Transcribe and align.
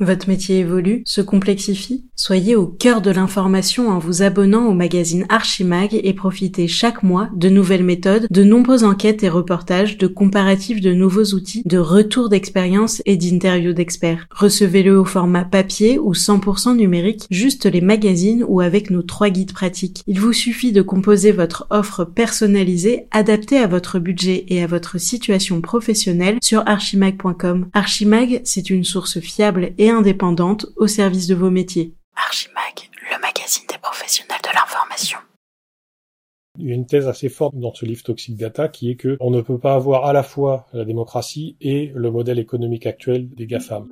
Votre 0.00 0.28
métier 0.28 0.58
évolue, 0.58 1.02
se 1.04 1.20
complexifie 1.20 2.04
Soyez 2.18 2.56
au 2.56 2.66
cœur 2.66 3.02
de 3.02 3.10
l'information 3.10 3.90
en 3.90 3.98
vous 3.98 4.22
abonnant 4.22 4.66
au 4.66 4.72
magazine 4.72 5.26
Archimag 5.28 6.00
et 6.02 6.14
profitez 6.14 6.66
chaque 6.66 7.02
mois 7.02 7.28
de 7.34 7.50
nouvelles 7.50 7.84
méthodes, 7.84 8.26
de 8.30 8.42
nombreuses 8.42 8.84
enquêtes 8.84 9.22
et 9.22 9.28
reportages, 9.28 9.98
de 9.98 10.06
comparatifs 10.06 10.80
de 10.80 10.94
nouveaux 10.94 11.34
outils, 11.34 11.62
de 11.66 11.76
retours 11.76 12.30
d'expérience 12.30 13.02
et 13.04 13.18
d'interviews 13.18 13.74
d'experts. 13.74 14.26
Recevez-le 14.30 14.98
au 14.98 15.04
format 15.04 15.44
papier 15.44 15.98
ou 15.98 16.14
100% 16.14 16.74
numérique, 16.74 17.26
juste 17.30 17.66
les 17.66 17.82
magazines 17.82 18.44
ou 18.48 18.60
avec 18.60 18.90
nos 18.90 19.02
trois 19.02 19.28
guides 19.28 19.52
pratiques. 19.52 20.02
Il 20.06 20.18
vous 20.18 20.32
suffit 20.32 20.72
de 20.72 20.80
composer 20.80 21.32
votre 21.32 21.66
offre 21.68 22.04
personnalisée, 22.04 23.08
adaptée 23.10 23.58
à 23.58 23.66
votre 23.66 23.98
budget 23.98 24.46
et 24.48 24.62
à 24.62 24.66
votre 24.66 24.98
situation 24.98 25.60
professionnelle 25.60 26.38
sur 26.42 26.62
archimag.com. 26.66 27.66
Archimag, 27.74 28.40
c'est 28.44 28.70
une 28.70 28.84
source 28.84 29.20
fiable 29.20 29.72
et 29.76 29.85
indépendante 29.90 30.66
au 30.76 30.86
service 30.86 31.26
de 31.26 31.34
vos 31.34 31.50
métiers. 31.50 31.94
Archimag, 32.16 32.90
le 33.10 33.20
magazine 33.20 33.64
des 33.68 33.78
professionnels 33.78 34.40
de 34.42 34.48
l'information. 34.54 35.18
Il 36.58 36.66
y 36.66 36.72
a 36.72 36.74
une 36.74 36.86
thèse 36.86 37.06
assez 37.06 37.28
forte 37.28 37.54
dans 37.56 37.74
ce 37.74 37.84
livre 37.84 38.02
Toxic 38.02 38.36
Data 38.36 38.68
qui 38.68 38.90
est 38.90 38.96
que 38.96 39.16
on 39.20 39.30
ne 39.30 39.42
peut 39.42 39.58
pas 39.58 39.74
avoir 39.74 40.06
à 40.06 40.12
la 40.12 40.22
fois 40.22 40.66
la 40.72 40.84
démocratie 40.84 41.56
et 41.60 41.92
le 41.94 42.10
modèle 42.10 42.38
économique 42.38 42.86
actuel 42.86 43.28
des 43.28 43.46
GAFAM. 43.46 43.88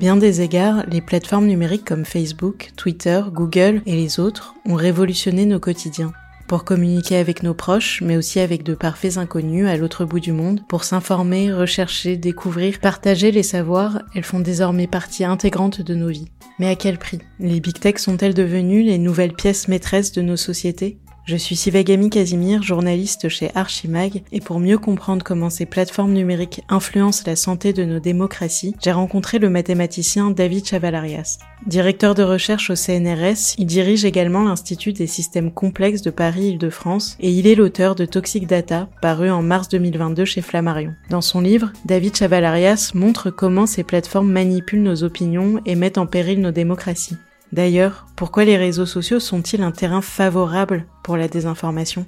Bien 0.00 0.16
des 0.16 0.40
égards, 0.40 0.86
les 0.88 1.02
plateformes 1.02 1.44
numériques 1.44 1.84
comme 1.84 2.06
Facebook, 2.06 2.70
Twitter, 2.74 3.20
Google 3.30 3.82
et 3.84 3.94
les 3.94 4.18
autres 4.18 4.54
ont 4.64 4.74
révolutionné 4.74 5.44
nos 5.44 5.60
quotidiens. 5.60 6.14
Pour 6.48 6.64
communiquer 6.64 7.18
avec 7.18 7.42
nos 7.42 7.52
proches, 7.52 8.00
mais 8.00 8.16
aussi 8.16 8.40
avec 8.40 8.62
de 8.62 8.74
parfaits 8.74 9.18
inconnus 9.18 9.68
à 9.68 9.76
l'autre 9.76 10.06
bout 10.06 10.18
du 10.18 10.32
monde, 10.32 10.62
pour 10.66 10.84
s'informer, 10.84 11.52
rechercher, 11.52 12.16
découvrir, 12.16 12.80
partager 12.80 13.30
les 13.30 13.42
savoirs, 13.42 14.00
elles 14.14 14.24
font 14.24 14.40
désormais 14.40 14.86
partie 14.86 15.22
intégrante 15.22 15.82
de 15.82 15.94
nos 15.94 16.08
vies. 16.08 16.30
Mais 16.58 16.68
à 16.68 16.76
quel 16.76 16.96
prix? 16.96 17.18
Les 17.38 17.60
big 17.60 17.78
tech 17.78 17.98
sont-elles 17.98 18.32
devenues 18.32 18.82
les 18.82 18.98
nouvelles 18.98 19.34
pièces 19.34 19.68
maîtresses 19.68 20.12
de 20.12 20.22
nos 20.22 20.36
sociétés? 20.36 20.96
Je 21.30 21.36
suis 21.36 21.54
Sivagami 21.54 22.10
Casimir, 22.10 22.60
journaliste 22.60 23.28
chez 23.28 23.52
Archimag, 23.54 24.24
et 24.32 24.40
pour 24.40 24.58
mieux 24.58 24.78
comprendre 24.78 25.22
comment 25.22 25.48
ces 25.48 25.64
plateformes 25.64 26.12
numériques 26.12 26.62
influencent 26.68 27.22
la 27.24 27.36
santé 27.36 27.72
de 27.72 27.84
nos 27.84 28.00
démocraties, 28.00 28.74
j'ai 28.82 28.90
rencontré 28.90 29.38
le 29.38 29.48
mathématicien 29.48 30.32
David 30.32 30.66
Chavalarias. 30.66 31.38
Directeur 31.68 32.16
de 32.16 32.24
recherche 32.24 32.70
au 32.70 32.74
CNRS, 32.74 33.54
il 33.58 33.66
dirige 33.66 34.04
également 34.04 34.42
l'Institut 34.42 34.92
des 34.92 35.06
systèmes 35.06 35.52
complexes 35.52 36.02
de 36.02 36.10
Paris-Île-de-France 36.10 37.16
et 37.20 37.30
il 37.30 37.46
est 37.46 37.54
l'auteur 37.54 37.94
de 37.94 38.06
Toxic 38.06 38.48
Data, 38.48 38.88
paru 39.00 39.30
en 39.30 39.42
mars 39.42 39.68
2022 39.68 40.24
chez 40.24 40.42
Flammarion. 40.42 40.94
Dans 41.10 41.20
son 41.20 41.40
livre, 41.40 41.72
David 41.84 42.16
Chavalarias 42.16 42.90
montre 42.94 43.30
comment 43.30 43.66
ces 43.66 43.84
plateformes 43.84 44.32
manipulent 44.32 44.82
nos 44.82 45.04
opinions 45.04 45.60
et 45.64 45.76
mettent 45.76 45.98
en 45.98 46.06
péril 46.06 46.40
nos 46.40 46.50
démocraties. 46.50 47.18
D'ailleurs, 47.52 48.06
pourquoi 48.16 48.44
les 48.44 48.56
réseaux 48.56 48.86
sociaux 48.86 49.18
sont-ils 49.18 49.62
un 49.62 49.72
terrain 49.72 50.02
favorable 50.02 50.86
pour 51.02 51.16
la 51.16 51.26
désinformation? 51.26 52.06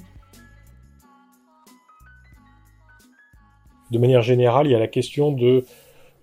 De 3.90 3.98
manière 3.98 4.22
générale, 4.22 4.66
il 4.66 4.70
y 4.70 4.74
a 4.74 4.78
la 4.78 4.86
question 4.86 5.32
de, 5.32 5.64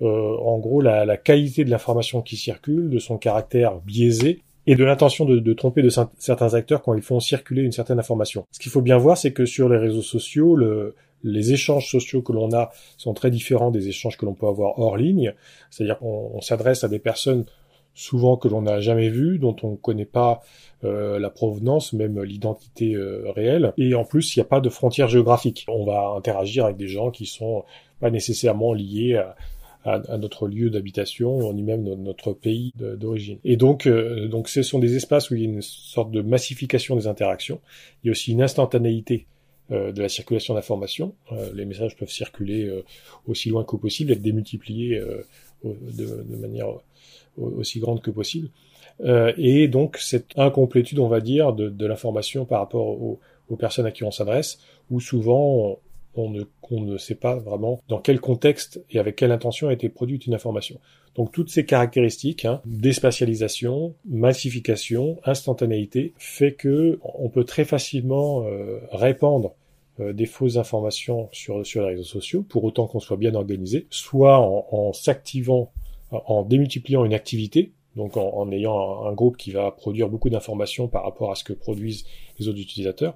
euh, 0.02 0.38
en 0.38 0.58
gros, 0.58 0.81
la, 0.81 1.17
qualité 1.17 1.66
de 1.66 1.70
l'information 1.70 2.22
qui 2.22 2.38
circule, 2.38 2.90
de 2.90 3.00
son 3.00 3.17
caractère 3.17 3.80
biaisé 3.81 4.42
et 4.66 4.75
de 4.75 4.84
l'intention 4.84 5.25
de, 5.25 5.53
tromper 5.53 5.81
de 5.81 5.90
certains 5.90 6.53
acteurs 6.53 6.81
quand 6.81 6.94
ils 6.94 7.02
font 7.02 7.20
circuler 7.20 7.64
une 7.64 7.72
certaine 7.72 8.00
information. 8.00 8.45
Ce 8.52 8.59
qu'il 8.59 8.72
faut 8.72 8.81
bien 8.81 8.97
voir, 8.97 9.17
c'est 9.17 9.34
que 9.34 9.45
sur 9.45 9.67
les 9.67 9.78
réseaux 9.78 10.02
sociaux, 10.02 10.58
les 11.23 11.53
échanges 11.53 11.90
sociaux 11.90 12.22
que 12.22 12.31
l'on 12.31 12.53
a 12.53 12.72
sont 12.97 13.14
très 13.14 13.31
différents 13.31 13.72
des 13.72 13.90
échanges 13.90 14.17
que 14.17 14.25
l'on 14.25 14.34
peut 14.34 14.47
avoir 14.47 14.80
hors 14.80 14.95
ligne. 14.95 15.34
C'est-à-dire 15.69 15.97
qu'on 16.00 16.40
s'adresse 16.41 16.84
à 16.84 16.88
des 16.88 17.00
personnes 17.00 17.46
souvent 17.94 18.38
que 18.38 18.47
l'on 18.47 18.61
n'a 18.61 18.79
jamais 18.79 19.09
vu, 19.09 19.39
dont 19.39 19.55
on 19.63 19.72
ne 19.72 19.75
connaît 19.75 20.05
pas 20.05 20.41
euh, 20.85 21.19
la 21.19 21.29
provenance, 21.29 21.91
même 21.91 22.22
l'identité 22.23 22.94
euh, 22.94 23.29
réelle. 23.31 23.73
Et 23.77 23.94
en 23.94 24.05
plus, 24.05 24.35
il 24.35 24.39
n'y 24.39 24.44
a 24.44 24.45
pas 24.45 24.61
de 24.61 24.69
frontières 24.69 25.09
géographiques. 25.09 25.66
On 25.67 25.83
va 25.83 26.13
interagir 26.16 26.66
avec 26.66 26.77
des 26.77 26.88
gens 26.88 27.11
qui 27.11 27.25
sont 27.25 27.66
pas 28.00 28.09
nécessairement 28.09 28.73
liés 28.73 29.22
à, 29.85 30.17
notre 30.17 30.47
lieu 30.47 30.69
d'habitation, 30.69 31.51
ni 31.53 31.63
même 31.63 31.83
notre 31.83 32.33
pays 32.33 32.73
d'origine. 32.75 33.39
Et 33.44 33.57
donc, 33.57 33.88
euh, 33.88 34.27
donc, 34.27 34.47
ce 34.47 34.61
sont 34.61 34.77
des 34.77 34.95
espaces 34.95 35.31
où 35.31 35.35
il 35.35 35.41
y 35.41 35.45
a 35.45 35.50
une 35.50 35.61
sorte 35.61 36.11
de 36.11 36.21
massification 36.21 36.95
des 36.95 37.07
interactions. 37.07 37.59
Il 38.03 38.07
y 38.07 38.09
a 38.09 38.11
aussi 38.11 38.31
une 38.31 38.41
instantanéité 38.41 39.25
de 39.69 40.01
la 40.01 40.09
circulation 40.09 40.56
d'informations. 40.56 41.13
les 41.53 41.63
messages 41.66 41.95
peuvent 41.95 42.09
circuler 42.09 42.71
aussi 43.27 43.50
loin 43.50 43.63
que 43.63 43.75
possible, 43.75 44.11
être 44.11 44.21
démultipliés 44.21 45.00
de, 45.64 46.24
de, 46.24 46.36
manière 46.36 46.68
aussi 47.38 47.80
grande 47.80 48.02
que 48.02 48.12
possible. 48.12 48.50
Euh, 49.02 49.34
et 49.38 49.68
donc 49.68 49.97
cette 49.97 50.38
incomplétude, 50.38 51.00
on 51.00 51.08
va 51.08 51.22
dire, 51.22 51.53
de, 51.53 51.70
de 51.70 51.86
l'information 51.86 52.46
par 52.46 52.59
rapport 52.59 52.88
aux, 52.88 53.20
aux, 53.50 53.56
personnes 53.56 53.86
à 53.86 53.92
qui 53.92 54.03
on 54.03 54.12
s'adresse, 54.12 54.59
où 54.90 55.00
souvent 55.00 55.80
on 56.16 56.30
ne, 56.30 56.44
on 56.69 56.81
ne 56.81 56.98
sait 56.98 57.16
pas 57.16 57.36
vraiment 57.36 57.81
dans 57.88 58.00
quel 58.00 58.19
contexte 58.19 58.84
et 58.90 59.00
avec 59.00 59.16
quelle 59.16 59.31
intention 59.31 59.69
a 59.69 59.74
été 59.74 59.90
produite 59.90 60.25
une 60.25 60.34
information. 60.34 60.80
Donc 61.16 61.31
toutes 61.31 61.50
ces 61.50 61.66
caractéristiques, 61.66 62.46
hein, 62.46 62.62
déspatialisation, 62.66 63.94
massification, 64.08 65.19
instantanéité, 65.25 66.14
fait 66.18 66.53
que 66.53 67.00
on 67.03 67.30
peut 67.30 67.44
très 67.44 67.66
facilement 67.66 68.44
euh, 68.46 68.80
répandre 68.92 69.56
des 70.00 70.26
fausses 70.26 70.58
informations 70.58 71.30
sur, 71.32 71.66
sur 71.66 71.82
les 71.82 71.90
réseaux 71.90 72.04
sociaux, 72.04 72.44
pour 72.44 72.64
autant 72.64 72.88
qu'on 72.88 73.00
soit 73.00 73.18
bien 73.18 73.36
organisé, 73.36 73.88
soit 73.90 74.40
en, 74.40 74.94
s'activant 74.94 75.72
en 76.12 76.44
démultipliant 76.44 77.06
une 77.06 77.14
activité, 77.14 77.74
donc 77.96 78.18
en, 78.18 78.52
ayant 78.52 79.06
un, 79.06 79.14
groupe 79.14 79.38
qui 79.38 79.52
va 79.52 79.72
produire 79.72 80.10
beaucoup 80.10 80.30
d'informations 80.30 80.88
par 80.88 81.04
rapport 81.04 81.32
à 81.32 81.36
ce 81.36 81.44
que 81.44 81.54
produisent 81.54 82.06
les 82.40 82.48
autres 82.48 82.60
utilisateurs, 82.60 83.16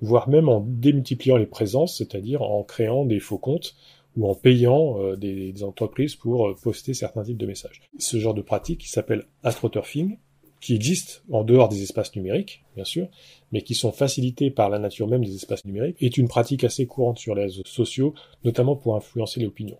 voire 0.00 0.28
même 0.28 0.48
en 0.48 0.60
démultipliant 0.60 1.36
les 1.36 1.46
présences, 1.46 1.98
c'est-à-dire 1.98 2.42
en 2.42 2.62
créant 2.62 3.04
des 3.04 3.20
faux 3.20 3.38
comptes 3.38 3.74
ou 4.16 4.28
en 4.28 4.34
payant 4.34 5.00
euh, 5.00 5.16
des, 5.16 5.62
entreprises 5.62 6.16
pour 6.16 6.48
euh, 6.48 6.56
poster 6.60 6.94
certains 6.94 7.22
types 7.22 7.36
de 7.36 7.46
messages. 7.46 7.82
Ce 7.98 8.18
genre 8.18 8.34
de 8.34 8.42
pratique 8.42 8.86
s'appelle 8.86 9.24
astroturfing, 9.42 10.18
qui 10.60 10.74
existe 10.74 11.22
en 11.30 11.42
dehors 11.42 11.68
des 11.68 11.82
espaces 11.82 12.14
numériques, 12.14 12.62
bien 12.76 12.84
sûr, 12.84 13.08
mais 13.50 13.62
qui 13.62 13.74
sont 13.74 13.92
facilités 13.92 14.50
par 14.50 14.68
la 14.68 14.78
nature 14.78 15.08
même 15.08 15.24
des 15.24 15.34
espaces 15.34 15.64
numériques, 15.64 15.96
est 16.00 16.18
une 16.18 16.28
pratique 16.28 16.64
assez 16.64 16.86
courante 16.86 17.18
sur 17.18 17.34
les 17.34 17.44
réseaux 17.44 17.62
sociaux, 17.64 18.14
notamment 18.44 18.76
pour 18.76 18.94
influencer 18.94 19.40
l'opinion. 19.40 19.76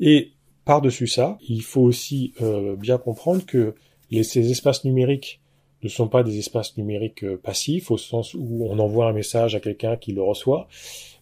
Et 0.00 0.32
par-dessus 0.64 1.06
ça, 1.06 1.38
il 1.46 1.62
faut 1.62 1.82
aussi 1.82 2.32
euh, 2.40 2.74
bien 2.76 2.98
comprendre 2.98 3.44
que 3.44 3.74
ces 4.10 4.50
espaces 4.50 4.84
numériques 4.84 5.40
ne 5.82 5.88
sont 5.88 6.08
pas 6.08 6.22
des 6.22 6.38
espaces 6.38 6.76
numériques 6.76 7.24
euh, 7.24 7.36
passifs 7.36 7.90
au 7.90 7.98
sens 7.98 8.34
où 8.34 8.66
on 8.68 8.78
envoie 8.78 9.08
un 9.08 9.12
message 9.12 9.54
à 9.54 9.60
quelqu'un 9.60 9.96
qui 9.96 10.12
le 10.12 10.22
reçoit, 10.22 10.68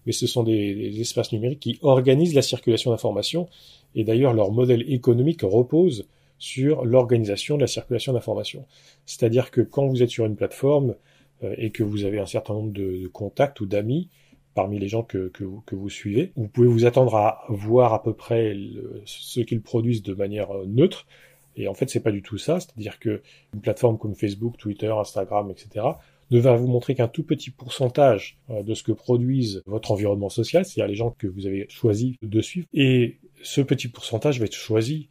mais 0.06 0.12
ce 0.12 0.26
sont 0.26 0.42
des, 0.42 1.00
espaces 1.00 1.32
numériques 1.32 1.60
qui 1.60 1.78
organisent 1.82 2.34
la 2.34 2.42
circulation 2.42 2.91
d'informations 2.91 3.48
et 3.94 4.04
d'ailleurs 4.04 4.32
leur 4.32 4.52
modèle 4.52 4.84
économique 4.91 5.41
repose 5.42 6.06
sur 6.42 6.84
l'organisation 6.84 7.54
de 7.54 7.60
la 7.60 7.69
circulation 7.69 8.12
d'informations. 8.12 8.66
C'est-à-dire 9.06 9.53
que 9.53 9.60
quand 9.60 9.86
vous 9.86 10.03
êtes 10.03 10.10
sur 10.10 10.26
une 10.26 10.34
plateforme 10.34 10.97
euh, 11.44 11.54
et 11.56 11.70
que 11.70 11.84
vous 11.84 12.04
avez 12.04 12.19
un 12.19 12.26
certain 12.26 12.54
nombre 12.54 12.72
de 12.72 13.06
contacts 13.06 13.60
ou 13.60 13.66
d'amis, 13.66 14.08
parmi 14.53 14.80
les 14.80 14.88
gens 14.88 15.04
que, 15.04 15.28
que, 15.28 15.44
que, 15.64 15.76
vous 15.76 15.88
suivez. 15.88 16.32
Vous 16.34 16.48
pouvez 16.48 16.66
vous 16.66 16.84
attendre 16.84 17.14
à 17.14 17.44
voir 17.48 17.94
à 17.94 18.03
peu 18.03 18.12
près 18.12 18.56
ce 19.04 19.38
qu'ils 19.38 19.62
produisent 19.62 20.03
de 20.03 20.14
manière 20.14 20.50
euh, 20.50 20.66
neutre. 20.66 21.06
Et 21.54 21.69
en 21.69 21.75
fait, 21.75 21.88
c'est 21.88 22.00
pas 22.00 22.10
du 22.10 22.22
tout 22.22 22.38
ça. 22.38 22.59
C'est-à-dire 22.59 22.98
que 22.98 23.22
une 23.54 23.60
plateforme 23.60 23.97
comme 23.97 24.16
Facebook, 24.16 24.56
Twitter, 24.59 24.92
Instagram, 24.92 25.48
etc., 25.48 25.86
ne 26.32 26.41
va 26.41 26.56
vous 26.56 26.66
montrer 26.66 26.97
qu'un 26.97 27.09
tout 27.09 27.22
petit 27.22 27.50
pourcentage 27.50 28.36
euh, 28.50 28.65
de 28.65 28.74
ce 28.74 28.83
que 28.83 28.91
produisent 28.91 29.62
votre 29.66 29.92
environnement 29.92 30.28
social, 30.28 30.65
c'est-à-dire 30.65 30.91
les 30.91 30.97
gens 30.97 31.12
que 31.12 31.28
vous 31.28 31.47
avez 31.47 31.66
choisi 31.68 32.16
de 32.21 32.41
suivre. 32.41 32.66
Et 32.74 33.18
ce 33.44 33.60
petit 33.60 33.86
pourcentage 33.86 34.41
va 34.41 34.47
être 34.47 34.54
choisi 34.54 35.09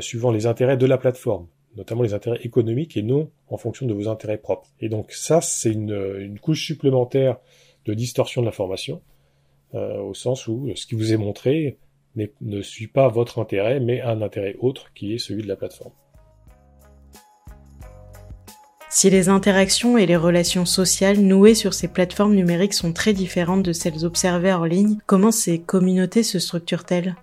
suivant 0.00 0.30
les 0.30 0.46
intérêts 0.46 0.76
de 0.76 0.86
la 0.86 0.98
plateforme 0.98 1.46
notamment 1.76 2.02
les 2.02 2.14
intérêts 2.14 2.40
économiques 2.42 2.96
et 2.96 3.02
non 3.02 3.30
en 3.48 3.56
fonction 3.56 3.86
de 3.86 3.94
vos 3.94 4.08
intérêts 4.08 4.38
propres. 4.38 4.68
Et 4.80 4.88
donc 4.88 5.12
ça, 5.12 5.40
c'est 5.40 5.72
une, 5.72 6.16
une 6.20 6.38
couche 6.38 6.64
supplémentaire 6.64 7.38
de 7.84 7.94
distorsion 7.94 8.42
de 8.42 8.46
l'information, 8.46 9.00
euh, 9.74 10.00
au 10.00 10.14
sens 10.14 10.46
où 10.48 10.70
ce 10.74 10.86
qui 10.86 10.94
vous 10.94 11.12
est 11.12 11.16
montré 11.16 11.78
ne 12.14 12.60
suit 12.60 12.88
pas 12.88 13.08
votre 13.08 13.38
intérêt, 13.38 13.80
mais 13.80 14.02
un 14.02 14.20
intérêt 14.20 14.56
autre 14.60 14.92
qui 14.94 15.14
est 15.14 15.18
celui 15.18 15.42
de 15.42 15.48
la 15.48 15.56
plateforme. 15.56 15.92
Si 18.90 19.08
les 19.08 19.30
interactions 19.30 19.96
et 19.96 20.04
les 20.04 20.16
relations 20.16 20.66
sociales 20.66 21.18
nouées 21.18 21.54
sur 21.54 21.72
ces 21.72 21.88
plateformes 21.88 22.34
numériques 22.34 22.74
sont 22.74 22.92
très 22.92 23.14
différentes 23.14 23.62
de 23.62 23.72
celles 23.72 24.04
observées 24.04 24.52
en 24.52 24.64
ligne, 24.64 24.98
comment 25.06 25.32
ces 25.32 25.58
communautés 25.58 26.22
se 26.22 26.38
structurent-elles? 26.38 27.16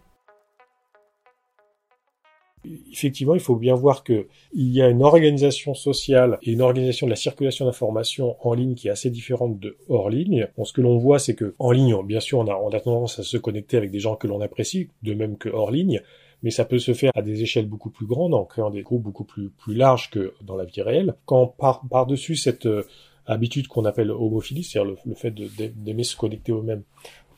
Effectivement, 2.91 3.35
il 3.35 3.41
faut 3.41 3.55
bien 3.55 3.75
voir 3.75 4.03
que 4.03 4.27
il 4.53 4.71
y 4.71 4.81
a 4.81 4.89
une 4.89 5.03
organisation 5.03 5.73
sociale 5.73 6.37
et 6.43 6.51
une 6.51 6.61
organisation 6.61 7.07
de 7.07 7.11
la 7.11 7.15
circulation 7.15 7.65
d'informations 7.65 8.35
en 8.41 8.53
ligne 8.53 8.75
qui 8.75 8.87
est 8.87 8.91
assez 8.91 9.09
différente 9.09 9.59
de 9.59 9.77
hors 9.87 10.09
ligne. 10.09 10.47
Ce 10.63 10.73
que 10.73 10.81
l'on 10.81 10.97
voit, 10.97 11.19
c'est 11.19 11.35
que 11.35 11.55
en 11.59 11.71
ligne, 11.71 11.95
bien 12.03 12.19
sûr, 12.19 12.39
on 12.39 12.47
a, 12.47 12.79
tendance 12.79 13.19
à 13.19 13.23
se 13.23 13.37
connecter 13.37 13.77
avec 13.77 13.91
des 13.91 13.99
gens 13.99 14.15
que 14.15 14.27
l'on 14.27 14.41
apprécie, 14.41 14.89
de 15.03 15.13
même 15.13 15.37
que 15.37 15.49
hors 15.49 15.71
ligne 15.71 16.01
mais 16.41 16.51
ça 16.51 16.65
peut 16.65 16.79
se 16.79 16.93
faire 16.93 17.11
à 17.15 17.21
des 17.21 17.41
échelles 17.41 17.67
beaucoup 17.67 17.89
plus 17.89 18.05
grandes, 18.05 18.33
en 18.33 18.45
créant 18.45 18.69
des 18.69 18.81
groupes 18.81 19.03
beaucoup 19.03 19.25
plus, 19.25 19.49
plus 19.49 19.75
larges 19.75 20.09
que 20.09 20.33
dans 20.41 20.55
la 20.55 20.65
vie 20.65 20.81
réelle. 20.81 21.15
Quand 21.25 21.47
par, 21.47 21.81
par-dessus 21.89 22.37
cette 22.37 22.65
euh, 22.65 22.87
habitude 23.25 23.67
qu'on 23.67 23.85
appelle 23.85 24.09
homophilie, 24.11 24.63
c'est-à-dire 24.63 24.95
le, 25.05 25.15
fait 25.15 25.31
d'aimer 25.31 26.03
se 26.03 26.15
connecter 26.15 26.51
eux-mêmes, 26.51 26.83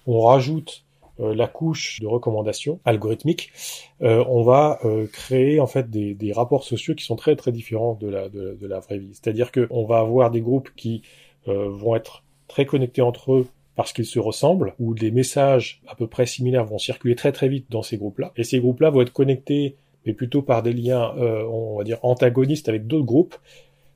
on 0.06 0.22
rajoute 0.22 0.84
la 1.20 1.48
couche 1.48 2.00
de 2.00 2.08
recommandations 2.08 2.80
algorithmiques, 2.84 3.52
euh, 4.02 4.24
on 4.28 4.44
va 4.44 4.80
créer 5.14 5.60
en 5.60 5.68
fait 5.68 5.90
des, 5.90 6.16
des, 6.16 6.34
rapports 6.34 6.64
sociaux 6.64 6.96
qui 6.96 7.04
sont 7.06 7.16
très 7.16 7.36
très 7.36 7.52
différents 7.52 7.94
de 7.94 8.08
la, 8.08 8.30
de, 8.30 8.58
de 8.60 8.68
la 8.68 8.80
vraie 8.80 8.98
vie. 8.98 9.12
C'est-à-dire 9.14 9.52
qu'on 9.52 9.86
va 9.86 10.00
avoir 10.00 10.32
des 10.32 10.42
groupes 10.42 10.70
qui 10.76 11.04
vont 11.46 11.96
être 11.96 12.24
très 12.48 12.66
connectés 12.66 13.02
entre 13.02 13.34
eux 13.34 13.48
parce 13.76 13.94
qu'ils 13.94 14.06
se 14.06 14.20
ressemblent, 14.20 14.76
où 14.80 14.94
des 14.94 15.12
messages 15.12 15.82
à 15.88 15.96
peu 15.96 16.08
près 16.08 16.26
similaires 16.26 16.66
vont 16.66 16.78
circuler 16.78 17.16
très 17.16 17.32
très 17.32 17.48
vite 17.48 17.66
dans 17.70 17.82
ces 17.82 17.98
groupes-là. 17.98 18.32
Et 18.36 18.44
ces 18.44 18.60
groupes-là 18.60 18.90
vont 18.90 19.02
être 19.02 19.14
connectés, 19.14 19.76
mais 20.06 20.14
plutôt 20.14 20.42
par 20.42 20.62
des 20.62 20.74
liens, 20.74 21.16
euh, 21.18 21.44
on 21.46 21.78
va 21.78 21.84
dire, 21.84 21.98
antagonistes 22.04 22.68
avec 22.70 22.88
d'autres 22.88 23.06
groupes. 23.06 23.36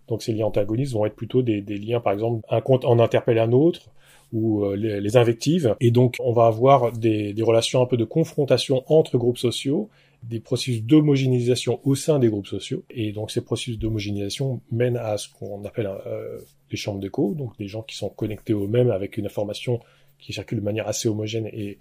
Donc 0.07 0.23
ces 0.23 0.33
liens 0.33 0.45
antagonistes 0.45 0.93
vont 0.93 1.05
être 1.05 1.15
plutôt 1.15 1.41
des, 1.41 1.61
liens, 1.61 1.99
par 1.99 2.13
exemple, 2.13 2.45
un 2.49 2.61
compte 2.61 2.85
en 2.85 2.99
interpelle 2.99 3.39
un 3.39 3.51
autre, 3.51 3.89
ou 4.33 4.65
euh, 4.65 4.75
les, 4.75 5.17
invectives. 5.17 5.75
Et 5.79 5.91
donc 5.91 6.17
on 6.19 6.33
va 6.33 6.47
avoir 6.47 6.91
des, 6.91 7.33
des 7.33 7.43
relations 7.43 7.81
un 7.81 7.85
peu 7.85 7.97
de 7.97 8.05
confrontation 8.05 8.83
entre 8.87 9.17
groupes 9.17 9.37
sociaux, 9.37 9.89
des 10.23 10.39
processus 10.39 10.83
d'homogénéisation 10.83 11.79
au 11.83 11.95
sein 11.95 12.19
des 12.19 12.29
groupes 12.29 12.47
sociaux. 12.47 12.83
Et 12.89 13.11
donc 13.11 13.31
ces 13.31 13.41
processus 13.41 13.77
d'homogénéisation 13.77 14.61
mènent 14.71 14.97
à 14.97 15.17
ce 15.17 15.29
qu'on 15.29 15.63
appelle 15.63 15.89
euh, 16.07 16.39
les 16.71 16.77
chambres 16.77 16.99
d'écho, 16.99 17.33
donc 17.35 17.57
des 17.57 17.67
gens 17.67 17.83
qui 17.83 17.95
sont 17.95 18.09
connectés 18.09 18.53
eux-mêmes 18.53 18.91
avec 18.91 19.17
une 19.17 19.25
information 19.25 19.79
qui 20.17 20.33
circule 20.33 20.59
de 20.59 20.63
manière 20.63 20.87
assez 20.87 21.07
homogène 21.07 21.47
et, 21.47 21.77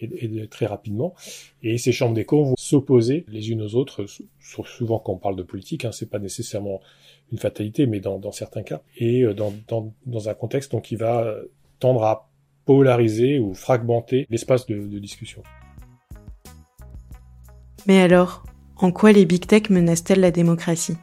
et, 0.00 0.46
très 0.48 0.66
rapidement. 0.66 1.14
Et 1.62 1.78
ces 1.78 1.90
chambres 1.90 2.14
d'écho 2.14 2.44
vont 2.44 2.54
s'opposer 2.56 3.24
les 3.28 3.50
unes 3.50 3.62
aux 3.62 3.74
autres, 3.74 4.06
souvent 4.40 4.98
quand 4.98 5.14
on 5.14 5.18
parle 5.18 5.36
de 5.36 5.42
politique, 5.42 5.84
hein, 5.84 5.92
c'est 5.92 6.08
pas 6.08 6.18
nécessairement 6.18 6.80
une 7.32 7.38
fatalité, 7.38 7.86
mais 7.86 8.00
dans, 8.00 8.18
dans 8.18 8.32
certains 8.32 8.62
cas, 8.62 8.82
et 8.96 9.22
euh, 9.22 9.34
dans, 9.34 9.52
dans, 9.66 9.92
dans, 10.06 10.28
un 10.28 10.34
contexte 10.34 10.72
donc 10.72 10.84
qui 10.84 10.96
va 10.96 11.34
tendre 11.78 12.04
à 12.04 12.30
polariser 12.64 13.38
ou 13.38 13.54
fragmenter 13.54 14.26
l'espace 14.30 14.66
de, 14.66 14.76
de 14.86 14.98
discussion. 14.98 15.42
Mais 17.86 18.00
alors, 18.00 18.44
en 18.76 18.92
quoi 18.92 19.12
les 19.12 19.24
big 19.24 19.46
tech 19.46 19.70
menacent-elles 19.70 20.20
la 20.20 20.30
démocratie? 20.30 20.96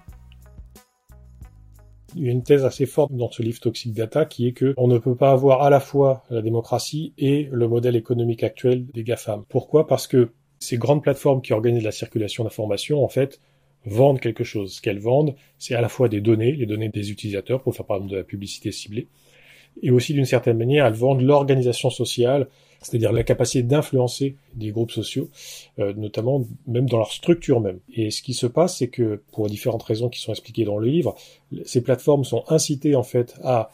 Il 2.15 2.23
y 2.23 2.29
a 2.29 2.31
une 2.31 2.43
thèse 2.43 2.63
assez 2.63 2.85
forte 2.85 3.11
dans 3.11 3.29
ce 3.29 3.41
livre 3.41 3.59
Toxic 3.59 3.93
Data 3.93 4.25
qui 4.25 4.47
est 4.47 4.53
que 4.53 4.73
on 4.77 4.87
ne 4.87 4.97
peut 4.97 5.15
pas 5.15 5.31
avoir 5.31 5.63
à 5.63 5.69
la 5.69 5.81
fois 5.81 6.23
la 6.29 6.41
démocratie 6.41 7.13
et 7.17 7.49
le 7.51 7.67
modèle 7.67 7.97
économique 7.97 8.43
actuel 8.43 8.85
des 8.93 9.03
GAFAM. 9.03 9.43
Pourquoi? 9.49 9.87
Parce 9.87 10.07
que 10.07 10.31
ces 10.59 10.77
grandes 10.77 11.03
plateformes 11.03 11.41
qui 11.41 11.51
organisent 11.51 11.83
la 11.83 11.91
circulation 11.91 12.45
d'informations, 12.45 13.03
en 13.03 13.09
fait, 13.09 13.41
vendent 13.85 14.21
quelque 14.21 14.45
chose. 14.45 14.75
Ce 14.75 14.81
qu'elles 14.81 14.99
vendent, 14.99 15.35
c'est 15.59 15.75
à 15.75 15.81
la 15.81 15.89
fois 15.89 16.07
des 16.07 16.21
données, 16.21 16.53
les 16.53 16.65
données 16.65 16.89
des 16.89 17.11
utilisateurs 17.11 17.61
pour 17.61 17.75
faire 17.75 17.85
par 17.85 17.97
exemple 17.97 18.13
de 18.13 18.17
la 18.17 18.23
publicité 18.23 18.71
ciblée, 18.71 19.07
et 19.81 19.91
aussi 19.91 20.13
d'une 20.13 20.25
certaine 20.25 20.57
manière, 20.57 20.85
elles 20.85 20.93
vendent 20.93 21.21
l'organisation 21.21 21.89
sociale, 21.89 22.47
c'est-à-dire 22.81 23.11
la 23.11 23.23
capacité 23.23 23.63
d'influencer 23.63 24.35
des 24.53 24.71
groupes 24.71 24.91
sociaux, 24.91 25.29
euh, 25.79 25.93
notamment 25.93 26.43
même 26.67 26.87
dans 26.87 26.97
leur 26.97 27.11
structure 27.11 27.59
même. 27.59 27.79
Et 27.93 28.11
ce 28.11 28.21
qui 28.21 28.33
se 28.33 28.47
passe, 28.47 28.77
c'est 28.77 28.89
que 28.89 29.21
pour 29.31 29.47
différentes 29.47 29.83
raisons 29.83 30.09
qui 30.09 30.19
sont 30.21 30.31
expliquées 30.31 30.65
dans 30.65 30.77
le 30.77 30.87
livre, 30.87 31.15
ces 31.65 31.81
plateformes 31.81 32.23
sont 32.23 32.43
incitées 32.47 32.95
en 32.95 33.03
fait 33.03 33.35
à 33.43 33.71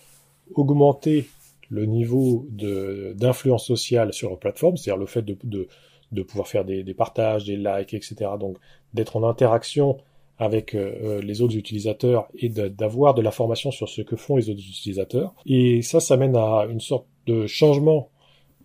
augmenter 0.56 1.28
le 1.70 1.86
niveau 1.86 2.48
d'influence 2.50 3.66
sociale 3.66 4.14
sur 4.14 4.30
leur 4.30 4.40
plateforme, 4.40 4.76
c'est-à-dire 4.76 5.00
le 5.00 5.06
fait 5.06 5.22
de, 5.22 5.38
de, 5.44 5.68
de 6.12 6.24
pouvoir 6.24 6.48
faire 6.48 6.66
des, 6.66 6.84
des, 6.84 6.94
partages, 6.94 7.46
des 7.46 7.56
likes, 7.56 7.94
etc. 7.94 8.16
Donc 8.40 8.58
d'être 8.94 9.16
en 9.16 9.28
interaction 9.28 9.98
avec 10.38 10.74
euh, 10.74 10.94
euh, 11.04 11.22
les 11.22 11.42
autres 11.42 11.56
utilisateurs 11.56 12.28
et 12.38 12.50
d'avoir 12.50 13.14
de, 13.14 13.22
l'information 13.22 13.72
sur 13.72 13.90
ce 13.90 14.02
que 14.02 14.16
font 14.16 14.38
les 14.38 14.50
autres 14.50 14.60
utilisateurs. 14.60 15.34
Et 15.46 15.82
ça, 15.82 16.00
ça 16.00 16.18
mène 16.18 16.36
à 16.36 16.66
une 16.70 16.80
sorte 16.80 17.06
de 17.28 17.46
changement 17.46 18.10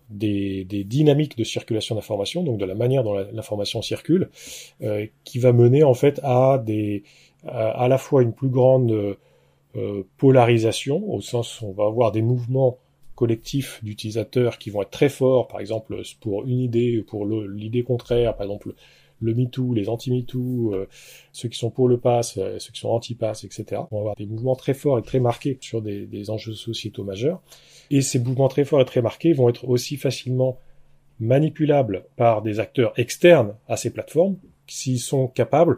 des, 0.09 0.63
des 0.65 0.83
dynamiques 0.83 1.37
de 1.37 1.43
circulation 1.43 1.95
d'information, 1.95 2.43
donc 2.43 2.57
de 2.57 2.65
la 2.65 2.75
manière 2.75 3.03
dont 3.03 3.13
l'information 3.13 3.81
circule, 3.81 4.29
euh, 4.81 5.05
qui 5.23 5.39
va 5.39 5.51
mener 5.53 5.83
en 5.83 5.93
fait 5.93 6.19
à 6.23 6.61
des 6.63 7.03
à, 7.45 7.87
la 7.87 7.97
fois 7.97 8.23
une 8.23 8.33
plus 8.33 8.49
grande 8.49 9.15
euh, 9.75 10.03
polarisation, 10.17 11.13
au 11.13 11.21
sens 11.21 11.61
où 11.61 11.67
on 11.67 11.71
va 11.71 11.85
avoir 11.85 12.11
des 12.11 12.21
mouvements 12.21 12.77
collectifs 13.15 13.79
d'utilisateurs 13.83 14.57
qui 14.57 14.69
vont 14.69 14.81
être 14.81 14.91
très 14.91 15.09
forts, 15.09 15.47
par 15.47 15.59
exemple 15.59 16.01
pour 16.19 16.45
une 16.45 16.59
idée, 16.59 17.03
pour 17.07 17.25
l'idée 17.25 17.83
contraire, 17.83 18.35
par 18.35 18.45
exemple 18.45 18.73
le 19.21 19.33
MeToo, 19.33 19.73
les 19.73 19.89
anti-MeToo, 19.89 20.73
euh, 20.73 20.87
ceux 21.31 21.49
qui 21.49 21.57
sont 21.57 21.69
pour 21.69 21.87
le 21.87 21.97
pass, 21.97 22.37
euh, 22.37 22.59
ceux 22.59 22.71
qui 22.71 22.79
sont 22.79 22.89
anti-pass, 22.89 23.43
etc. 23.43 23.81
On 23.91 23.95
va 23.95 23.99
avoir 24.01 24.15
des 24.15 24.25
mouvements 24.25 24.55
très 24.55 24.73
forts 24.73 24.99
et 24.99 25.01
très 25.01 25.19
marqués 25.19 25.57
sur 25.61 25.81
des, 25.81 26.05
des 26.05 26.29
enjeux 26.29 26.53
sociétaux 26.53 27.03
majeurs. 27.03 27.41
Et 27.89 28.01
ces 28.01 28.19
mouvements 28.19 28.47
très 28.47 28.65
forts 28.65 28.81
et 28.81 28.85
très 28.85 29.01
marqués 29.01 29.33
vont 29.33 29.49
être 29.49 29.67
aussi 29.67 29.97
facilement 29.97 30.59
manipulables 31.19 32.05
par 32.15 32.41
des 32.41 32.59
acteurs 32.59 32.93
externes 32.97 33.55
à 33.67 33.75
ces 33.75 33.91
plateformes 33.91 34.37
s'ils 34.67 34.99
sont 34.99 35.27
capables 35.27 35.77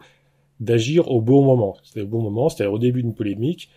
d'agir 0.60 1.10
au 1.10 1.22
bon 1.22 1.44
moment. 1.44 1.78
C'est-à-dire 1.84 2.14
au 2.14 2.18
bon 2.18 2.24
moment, 2.24 2.50
c'est-à-dire 2.50 2.74
au 2.74 2.80
début 2.80 3.04
d'une 3.04 3.14
polémique, 3.14 3.70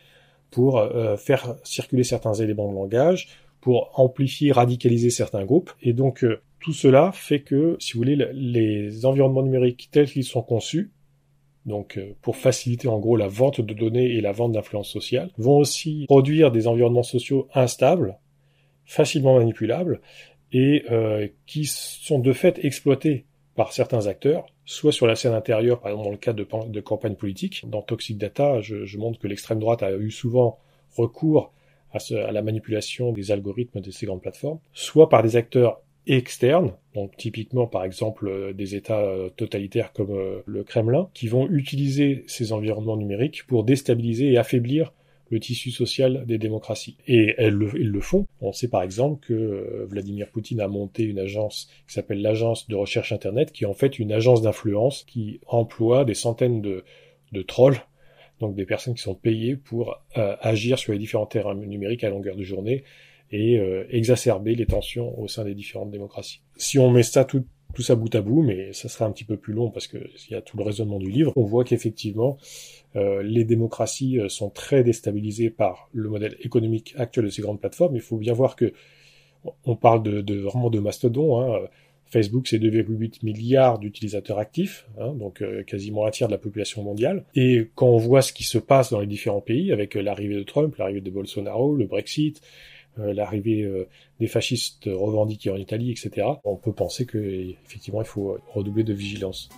pour 0.50 0.79
euh, 0.79 1.17
faire 1.17 1.56
circuler 1.62 2.03
certains 2.03 2.35
éléments 2.35 2.69
de 2.69 2.75
langage, 2.75 3.29
pour 3.61 3.93
amplifier, 3.99 4.50
radicaliser 4.50 5.11
certains 5.11 5.44
groupes. 5.44 5.70
Et 5.81 5.93
donc, 5.93 6.26
tout 6.62 6.73
cela 6.73 7.11
fait 7.12 7.41
que, 7.41 7.76
si 7.81 7.93
vous 7.93 7.99
voulez, 7.99 8.17
les 8.32 9.05
environnements 9.05 9.43
numériques 9.43 9.88
tels 9.91 10.09
qu'ils 10.09 10.25
sont 10.25 10.43
conçus, 10.43 10.93
donc 11.67 11.99
euh, 11.99 12.14
pour 12.23 12.37
faciliter 12.37 12.88
en 12.88 12.99
gros 12.99 13.17
la 13.17 13.29
vente 13.29 13.61
de 13.61 13.75
données 13.75 14.12
et 14.12 14.20
la 14.20 14.32
vente 14.32 14.53
d'influence 14.53 14.88
sociale, 14.88 15.31
vont 15.37 15.59
aussi 15.59 16.05
produire 16.06 16.53
des 16.53 16.69
environnements 16.69 17.03
sociaux 17.03 17.49
instables, 17.55 18.17
facilement 18.85 19.37
manipulables, 19.38 20.00
et 20.53 20.85
euh, 20.91 21.29
qui 21.47 21.64
sont 21.64 22.20
de 22.20 22.32
fait 22.32 22.65
exploités 22.65 23.26
par 23.56 23.73
certains 23.73 24.06
acteurs, 24.06 24.47
soit 24.65 24.93
sur 24.93 25.06
la 25.06 25.17
scène 25.17 25.35
intérieure, 25.35 25.81
par 25.81 25.91
exemple 25.91 26.06
dans 26.06 26.12
le 26.12 26.17
cadre 26.17 26.69
de, 26.69 26.81
campagnes 26.81 27.17
politiques. 27.17 27.69
Dans 27.69 27.82
Toxic 27.82 28.17
Data, 28.19 28.61
je, 28.61 28.97
montre 28.99 29.19
que 29.19 29.26
l'extrême 29.26 29.58
droite 29.58 29.82
a 29.82 29.93
eu 29.93 30.11
souvent 30.11 30.58
recours 30.97 31.53
à, 31.93 31.99
la 32.32 32.43
manipulation 32.43 33.12
des 33.12 33.31
algorithmes 33.32 33.81
de 33.81 33.91
ces 33.91 34.06
grandes 34.06 34.23
plateformes, 34.23 34.61
soit 34.73 35.08
par 35.08 35.22
des 35.22 35.37
acteurs 35.37 35.81
externes, 36.06 36.73
donc 36.94 37.17
typiquement 37.17 37.67
par 37.67 37.85
exemple 37.85 38.29
euh, 38.29 38.53
des 38.53 38.75
États 38.75 39.01
euh, 39.01 39.29
totalitaires 39.31 39.93
comme 39.93 40.11
euh, 40.11 40.41
le 40.47 40.65
Kremlin, 40.65 41.09
qui 41.15 41.29
vont 41.29 41.49
utiliser 41.49 42.25
ces 42.27 42.53
environnements 42.53 42.97
numériques 42.97 43.47
pour 43.47 43.65
déstabiliser 43.65 44.32
et 44.32 44.39
affaiblir 44.39 44.93
le 45.31 45.41
tissu 45.41 45.71
social 45.71 46.27
des 46.27 46.37
démocraties. 46.37 46.97
Et 47.06 47.35
elles 47.39 47.55
le, 47.55 47.71
ils 47.81 47.89
le 47.89 48.01
font. 48.01 48.27
On 48.43 48.53
sait 48.53 48.69
par 48.69 48.82
exemple 48.82 49.25
que 49.27 49.87
Vladimir 49.89 50.29
Poutine 50.29 50.61
a 50.61 50.69
monté 50.69 51.05
une 51.05 51.19
agence 51.19 51.71
qui 51.87 51.94
s'appelle 51.94 52.21
l'agence 52.21 52.69
de 52.69 52.75
recherche 52.75 53.13
Internet, 53.13 53.51
qui 53.51 53.65
est 53.65 53.67
en 53.67 53.73
fait 53.73 53.99
une 53.99 54.13
agence 54.13 54.43
d'influence 54.43 55.05
qui 55.05 55.41
emploie 55.47 56.05
des 56.05 56.13
centaines 56.13 56.61
de, 56.61 56.85
de 57.32 57.41
trolls, 57.41 57.79
donc 58.41 58.55
des 58.55 58.67
personnes 58.67 58.93
qui 58.93 59.03
sont 59.03 59.15
payées 59.15 59.56
pour 59.56 60.03
agir 60.15 60.79
sur 60.79 60.93
les 60.93 60.99
différents 60.99 61.25
terrains 61.25 61.55
numériques 61.55 62.05
à 62.05 62.11
longueur 62.11 62.37
de 62.37 62.43
journée 62.43 62.85
et 63.32 63.58
euh, 63.58 63.84
exacerber 63.91 64.55
les 64.55 64.67
tensions 64.67 65.19
au 65.19 65.27
sein 65.27 65.44
des 65.44 65.55
différentes 65.55 65.91
démocraties. 65.91 66.43
Si 66.56 66.79
on 66.79 66.91
met 66.91 67.03
ça 67.03 67.24
tout, 67.24 67.44
tout 67.74 67.82
ça 67.82 67.94
bout 67.94 68.15
à 68.15 68.20
bout, 68.20 68.43
mais 68.43 68.72
ça 68.74 68.89
sera 68.89 69.06
un 69.06 69.10
petit 69.10 69.24
peu 69.24 69.39
plus 69.39 69.55
long 69.55 69.70
parce 69.70 69.86
qu'il 69.86 70.31
y 70.31 70.34
a 70.34 70.43
tout 70.43 70.58
le 70.58 70.62
raisonnement 70.62 70.98
du 70.98 71.10
livre, 71.10 71.32
on 71.36 71.44
voit 71.44 71.65
qu'effectivement, 71.65 72.36
euh, 72.94 73.22
les 73.22 73.44
démocraties 73.44 74.20
euh, 74.20 74.29
sont 74.29 74.51
très 74.51 74.84
déstabilisées 74.84 75.48
par 75.48 75.89
le 75.93 76.10
modèle 76.10 76.36
économique 76.41 76.94
actuel 76.98 77.24
de 77.24 77.31
ces 77.31 77.41
grandes 77.41 77.58
plateformes. 77.58 77.96
Il 77.96 78.03
faut 78.03 78.19
bien 78.19 78.34
voir 78.34 78.55
que 78.55 78.74
on 79.65 79.74
parle 79.74 80.03
de, 80.03 80.20
de 80.20 80.39
vraiment 80.39 80.70
de 80.70 80.79
mastodon. 80.79 81.41
Hein. 81.41 81.67
Facebook, 82.06 82.46
c'est 82.46 82.58
2,8 82.58 83.24
milliards 83.24 83.79
d'utilisateurs 83.79 84.39
actifs, 84.39 84.86
hein, 85.01 85.15
donc 85.15 85.43
quasiment 85.67 86.05
un 86.06 86.10
tiers 86.10 86.29
de 86.29 86.32
la 86.32 86.39
population 86.39 86.82
mondiale. 86.82 87.24
Et 87.34 87.70
quand 87.74 87.89
on 87.89 87.96
voit 87.96 88.20
ce 88.20 88.34
qui 88.34 88.44
se 88.44 88.58
passe 88.58 88.91
dans 88.91 89.01
les 89.01 89.06
différents 89.06 89.41
pays, 89.41 89.72
avec 89.72 89.94
l'arrivée 89.94 90.36
de 90.36 90.43
Trump, 90.43 90.77
l'arrivée 90.77 91.01
de 91.01 91.10
Bolsonaro, 91.10 91.74
le 91.74 91.86
Brexit, 91.86 92.41
euh, 92.41 92.81
l'arrivée 92.96 93.63
euh, 93.63 93.89
des 94.20 94.27
fascistes 94.27 94.84
revendiqués 94.87 95.51
en 95.51 95.56
Italie, 95.56 95.91
etc. 95.91 96.27
On 96.44 96.56
peut 96.56 96.72
penser 96.72 97.06
que 97.06 97.19
effectivement 97.65 98.03
il 98.03 98.06
faut 98.06 98.39
redoubler 98.53 98.84
de 98.84 98.93
vigilance. 98.93 99.49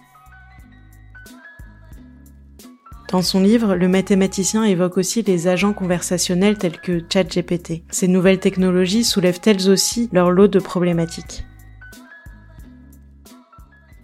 Dans 3.11 3.23
son 3.23 3.41
livre, 3.41 3.77
le 3.77 3.87
mathématicien 3.87 4.65
évoque 4.65 4.99
aussi 4.99 5.23
les 5.23 5.47
agents 5.47 5.73
conversationnels 5.73 6.59
tels 6.59 6.81
que 6.81 7.01
ChatGPT. 7.09 7.85
Ces 7.91 8.09
nouvelles 8.09 8.41
technologies 8.41 9.05
soulèvent 9.05 9.41
elles 9.47 9.71
aussi 9.71 10.09
leur 10.13 10.33
lot 10.33 10.49
de 10.49 10.59
problématiques? 10.59 11.45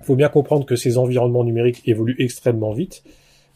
Faut 0.02 0.14
bien 0.14 0.28
comprendre 0.28 0.64
que 0.64 0.76
ces 0.76 0.96
environnements 0.96 1.42
numériques 1.42 1.82
évoluent 1.86 2.14
extrêmement 2.18 2.72
vite, 2.72 3.02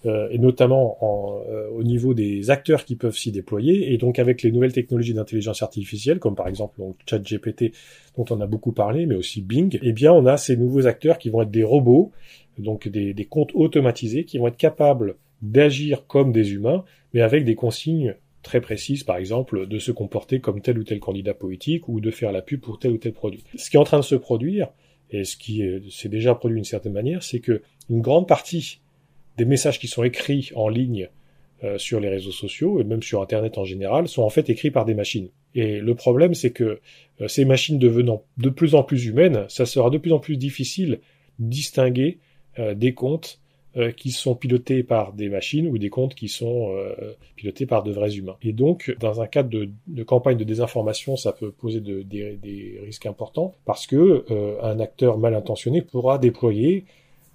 euh, 0.07 0.29
et 0.31 0.39
notamment 0.39 0.99
en, 1.03 1.43
euh, 1.49 1.69
au 1.71 1.83
niveau 1.83 2.13
des 2.13 2.51
acteurs 2.51 2.85
qui 2.85 2.95
peuvent 2.95 3.17
s'y 3.17 3.33
déployer. 3.33 3.93
Et 3.93 3.97
donc 3.97 4.19
avec 4.19 4.43
les 4.43 4.53
nouvelles 4.53 4.73
technologies 4.73 5.15
d'intelligence 5.15 5.63
artificielle, 5.63 6.19
comme 6.19 6.35
par 6.35 6.49
exemple 6.49 6.79
donc, 6.79 6.97
ChatGPT 7.07 7.73
dont 8.17 8.27
on 8.31 8.41
a 8.41 8.47
beaucoup 8.47 8.73
parlé, 8.73 9.07
mais 9.07 9.15
aussi 9.15 9.41
Bing, 9.41 9.79
eh 9.83 9.93
bien 9.93 10.13
on 10.13 10.27
a 10.27 10.37
ces 10.37 10.57
nouveaux 10.57 10.87
acteurs 10.87 11.17
qui 11.17 11.31
vont 11.31 11.41
être 11.41 11.51
des 11.51 11.65
robots, 11.65 12.13
donc 12.59 12.87
des, 12.87 13.15
des 13.15 13.25
comptes 13.25 13.53
automatisés, 13.55 14.25
qui 14.25 14.37
vont 14.37 14.49
être 14.49 14.59
capables 14.59 15.17
d'agir 15.41 16.07
comme 16.07 16.33
des 16.33 16.53
humains, 16.53 16.85
mais 17.15 17.23
avec 17.23 17.45
des 17.45 17.55
consignes 17.55 18.15
très 18.43 18.61
précises, 18.61 19.05
par 19.05 19.17
exemple, 19.17 19.67
de 19.67 19.79
se 19.79 19.91
comporter 19.91 20.39
comme 20.39 20.61
tel 20.61 20.79
ou 20.79 20.85
tel 20.85 21.01
candidat 21.01 21.33
politique 21.33 21.89
ou 21.89 22.01
de 22.01 22.11
faire 22.11 22.31
la 22.31 22.43
pub 22.43 22.61
pour 22.61 22.79
tel 22.79 22.93
ou 22.93 22.99
tel 22.99 23.15
produit. 23.15 23.43
Ce 23.57 23.71
qui 23.71 23.77
est 23.77 23.81
en 23.81 23.85
train 23.85 24.01
de 24.01 24.05
se 24.05 24.17
produire, 24.17 24.69
et 25.11 25.25
ce 25.25 25.37
qui 25.39 25.63
s'est 25.91 26.11
déjà 26.11 26.35
produit 26.35 26.57
d'une 26.57 26.65
certaine 26.65 26.93
manière, 26.93 27.23
c'est 27.23 27.41
que 27.41 27.63
une 27.89 28.03
grande 28.03 28.29
partie 28.29 28.81
des 29.37 29.45
messages 29.45 29.79
qui 29.79 29.89
sont 29.89 30.05
écrits 30.05 30.51
en 30.55 30.69
ligne 30.69 31.09
euh, 31.65 31.79
sur 31.79 32.01
les 32.01 32.09
réseaux 32.09 32.33
sociaux 32.33 32.81
et 32.81 32.85
même 32.85 33.03
sur 33.03 33.23
Internet 33.23 33.59
en 33.59 33.65
général 33.65 34.09
sont 34.09 34.23
en 34.23 34.29
fait 34.29 34.51
écrits 34.51 34.71
par 34.71 34.85
des 34.85 34.95
machines. 34.95 35.29
Et 35.55 35.79
le 35.79 35.95
problème, 35.95 36.35
c'est 36.35 36.51
que 36.51 36.81
euh, 37.21 37.29
ces 37.29 37.45
machines 37.45 37.79
devenant 37.79 38.25
de 38.37 38.51
plus 38.51 38.75
en 38.75 38.83
plus 38.83 39.07
humaines, 39.07 39.47
ça 39.49 39.65
sera 39.65 39.89
de 39.89 39.97
plus 39.97 40.13
en 40.13 40.19
plus 40.19 40.37
difficile 40.37 41.01
de 41.39 41.47
distinguer 41.47 42.19
euh, 42.59 42.75
des 42.75 42.93
comptes 42.93 43.41
qui 43.97 44.13
sont 44.13 44.37
pilotés 44.37 44.85
par 44.85 45.15
des 45.15 45.29
machines 45.29 45.67
ou 45.67 45.79
des 45.79 45.91
comptes 45.91 46.15
qui 46.15 46.29
sont 46.29 46.73
pilotés 47.35 47.67
par 47.67 47.83
de 47.83 47.91
vrais 47.91 48.15
humains. 48.15 48.37
Et 48.41 48.53
donc, 48.53 48.95
dans 49.01 49.21
un 49.21 49.27
cadre 49.27 49.49
de, 49.49 49.69
de 49.89 50.03
campagne 50.05 50.37
de 50.37 50.45
désinformation, 50.45 51.17
ça 51.17 51.33
peut 51.33 51.51
poser 51.51 51.81
de, 51.81 52.03
des, 52.03 52.79
risques 52.85 53.07
importants 53.07 53.53
parce 53.65 53.89
que 53.89 54.25
un 54.63 54.79
acteur 54.79 55.19
mal 55.19 55.35
intentionné 55.35 55.83
pourra 55.83 56.19
déployer 56.19 56.85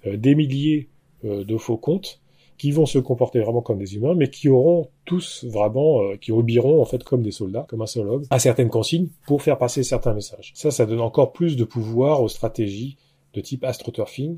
des 0.06 0.34
milliers 0.34 0.86
euh, 0.86 0.89
de 1.24 1.56
faux 1.56 1.76
comptes 1.76 2.20
qui 2.60 2.72
vont 2.72 2.84
se 2.84 2.98
comporter 2.98 3.40
vraiment 3.40 3.62
comme 3.62 3.78
des 3.78 3.96
humains, 3.96 4.14
mais 4.14 4.28
qui 4.28 4.50
auront 4.50 4.90
tous 5.06 5.46
vraiment, 5.48 6.02
euh, 6.02 6.16
qui 6.16 6.30
obéiront 6.30 6.82
en 6.82 6.84
fait 6.84 7.02
comme 7.02 7.22
des 7.22 7.30
soldats, 7.30 7.64
comme 7.70 7.80
un 7.80 7.86
seul 7.86 8.06
à 8.28 8.38
certaines 8.38 8.68
consignes 8.68 9.08
pour 9.26 9.40
faire 9.40 9.56
passer 9.56 9.82
certains 9.82 10.12
messages. 10.12 10.52
Ça, 10.54 10.70
ça 10.70 10.84
donne 10.84 11.00
encore 11.00 11.32
plus 11.32 11.56
de 11.56 11.64
pouvoir 11.64 12.22
aux 12.22 12.28
stratégies 12.28 12.98
de 13.32 13.40
type 13.40 13.64
astroturfing 13.64 14.36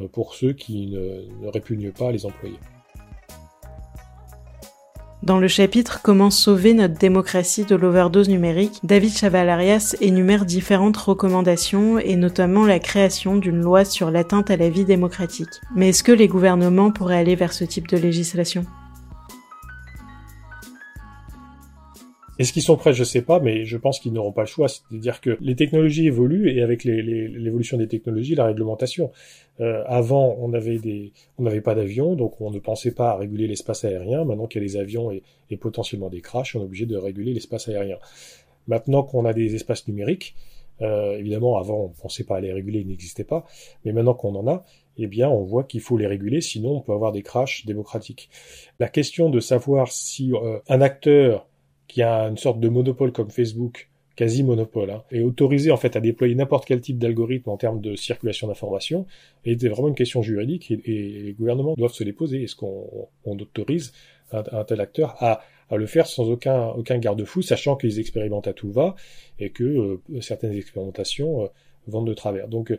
euh, 0.00 0.08
pour 0.08 0.32
ceux 0.32 0.54
qui 0.54 0.86
ne, 0.86 1.26
ne 1.42 1.48
répugnent 1.48 1.92
pas 1.92 2.10
les 2.10 2.24
employés. 2.24 2.56
Dans 5.22 5.40
le 5.40 5.48
chapitre 5.48 6.00
Comment 6.02 6.30
sauver 6.30 6.74
notre 6.74 6.94
démocratie 6.94 7.64
de 7.64 7.74
l'overdose 7.74 8.28
numérique, 8.28 8.78
David 8.84 9.16
Chavalarias 9.16 9.96
énumère 10.00 10.44
différentes 10.44 10.96
recommandations 10.96 11.98
et 11.98 12.14
notamment 12.14 12.64
la 12.64 12.78
création 12.78 13.36
d'une 13.36 13.60
loi 13.60 13.84
sur 13.84 14.12
l'atteinte 14.12 14.50
à 14.50 14.56
la 14.56 14.70
vie 14.70 14.84
démocratique. 14.84 15.60
Mais 15.74 15.88
est-ce 15.88 16.04
que 16.04 16.12
les 16.12 16.28
gouvernements 16.28 16.92
pourraient 16.92 17.18
aller 17.18 17.34
vers 17.34 17.52
ce 17.52 17.64
type 17.64 17.88
de 17.88 17.96
législation? 17.96 18.64
Est-ce 22.38 22.52
qu'ils 22.52 22.62
sont 22.62 22.76
prêts? 22.76 22.92
Je 22.92 23.04
sais 23.04 23.22
pas, 23.22 23.40
mais 23.40 23.64
je 23.64 23.76
pense 23.76 23.98
qu'ils 23.98 24.12
n'auront 24.12 24.32
pas 24.32 24.42
le 24.42 24.46
choix. 24.46 24.68
C'est-à-dire 24.68 25.20
que 25.20 25.36
les 25.40 25.56
technologies 25.56 26.06
évoluent 26.06 26.50
et 26.50 26.62
avec 26.62 26.84
l'évolution 26.84 27.76
des 27.76 27.88
technologies, 27.88 28.34
la 28.34 28.46
réglementation. 28.46 29.10
Euh, 29.60 29.82
avant, 29.86 30.36
on 30.38 30.52
avait 30.52 30.78
des, 30.78 31.12
on 31.36 31.42
n'avait 31.42 31.60
pas 31.60 31.74
d'avions, 31.74 32.14
donc 32.14 32.40
on 32.40 32.50
ne 32.50 32.60
pensait 32.60 32.92
pas 32.92 33.10
à 33.10 33.16
réguler 33.16 33.48
l'espace 33.48 33.84
aérien. 33.84 34.24
Maintenant 34.24 34.46
qu'il 34.46 34.62
y 34.62 34.64
a 34.64 34.68
des 34.68 34.76
avions 34.76 35.10
et, 35.10 35.22
et, 35.50 35.56
potentiellement 35.56 36.10
des 36.10 36.20
crashs, 36.20 36.54
on 36.54 36.60
est 36.60 36.64
obligé 36.64 36.86
de 36.86 36.96
réguler 36.96 37.34
l'espace 37.34 37.68
aérien. 37.68 37.98
Maintenant 38.68 39.02
qu'on 39.02 39.24
a 39.24 39.32
des 39.32 39.56
espaces 39.56 39.88
numériques, 39.88 40.36
euh, 40.80 41.18
évidemment, 41.18 41.58
avant, 41.58 41.84
on 41.84 41.88
ne 41.88 41.94
pensait 41.94 42.24
pas 42.24 42.36
à 42.36 42.40
les 42.40 42.52
réguler, 42.52 42.80
ils 42.80 42.86
n'existaient 42.86 43.24
pas. 43.24 43.44
Mais 43.84 43.92
maintenant 43.92 44.14
qu'on 44.14 44.34
en 44.36 44.46
a, 44.46 44.64
eh 44.96 45.06
bien, 45.06 45.28
on 45.28 45.42
voit 45.42 45.64
qu'il 45.64 45.80
faut 45.80 45.96
les 45.96 46.06
réguler, 46.06 46.40
sinon 46.40 46.76
on 46.76 46.80
peut 46.80 46.92
avoir 46.92 47.12
des 47.12 47.22
crashs 47.22 47.66
démocratiques. 47.66 48.30
La 48.78 48.88
question 48.88 49.30
de 49.30 49.40
savoir 49.40 49.90
si 49.90 50.32
euh, 50.32 50.58
un 50.68 50.80
acteur 50.80 51.47
qui 51.88 52.02
a 52.02 52.28
une 52.28 52.36
sorte 52.36 52.60
de 52.60 52.68
monopole 52.68 53.12
comme 53.12 53.30
Facebook, 53.30 53.88
quasi 54.14 54.42
monopole, 54.42 54.90
hein, 54.90 55.04
est 55.12 55.22
autorisé 55.22 55.70
en 55.70 55.76
fait 55.76 55.94
à 55.94 56.00
déployer 56.00 56.34
n'importe 56.34 56.64
quel 56.66 56.80
type 56.80 56.98
d'algorithme 56.98 57.50
en 57.50 57.56
termes 57.56 57.80
de 57.80 57.94
circulation 57.94 58.48
d'informations, 58.48 59.06
et 59.44 59.56
c'est 59.58 59.68
vraiment 59.68 59.88
une 59.88 59.94
question 59.94 60.22
juridique 60.22 60.70
et, 60.72 60.76
les 60.86 61.32
gouvernements 61.38 61.74
doivent 61.76 61.92
se 61.92 62.04
les 62.04 62.12
poser. 62.12 62.42
Est-ce 62.42 62.56
qu'on 62.56 63.08
autorise 63.24 63.92
un, 64.32 64.64
tel 64.64 64.80
acteur 64.80 65.14
à, 65.22 65.40
à, 65.70 65.76
le 65.76 65.86
faire 65.86 66.06
sans 66.06 66.28
aucun, 66.28 66.66
aucun 66.70 66.98
garde-fou, 66.98 67.42
sachant 67.42 67.76
qu'ils 67.76 68.00
expérimentent 68.00 68.48
à 68.48 68.52
tout 68.52 68.70
va 68.72 68.96
et 69.38 69.50
que 69.50 69.62
euh, 69.64 70.20
certaines 70.20 70.52
expérimentations 70.52 71.44
euh, 71.44 71.46
vont 71.86 72.02
de 72.02 72.12
travers? 72.12 72.48
Donc 72.48 72.72
euh, 72.72 72.78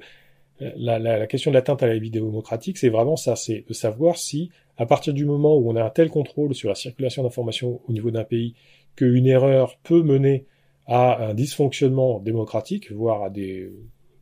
la, 0.59 0.99
la, 0.99 1.17
la, 1.17 1.27
question 1.27 1.51
de 1.51 1.55
l'atteinte 1.55 1.81
à 1.83 1.87
la 1.87 1.97
vie 1.97 2.11
démocratique, 2.11 2.77
c'est 2.77 2.89
vraiment 2.89 3.15
ça, 3.15 3.37
c'est 3.37 3.63
de 3.65 3.73
savoir 3.73 4.17
si, 4.17 4.51
à 4.77 4.85
partir 4.85 5.13
du 5.13 5.25
moment 5.25 5.55
où 5.55 5.71
on 5.71 5.75
a 5.77 5.83
un 5.83 5.89
tel 5.89 6.09
contrôle 6.09 6.53
sur 6.53 6.67
la 6.67 6.75
circulation 6.75 7.23
d'informations 7.23 7.79
au 7.87 7.93
niveau 7.93 8.11
d'un 8.11 8.25
pays, 8.25 8.55
qu'une 8.99 9.27
erreur 9.27 9.77
peut 9.83 10.03
mener 10.03 10.45
à 10.85 11.29
un 11.29 11.33
dysfonctionnement 11.33 12.19
démocratique, 12.19 12.91
voire 12.91 13.23
à 13.23 13.29
des 13.29 13.71